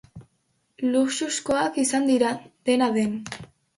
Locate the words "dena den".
2.71-3.19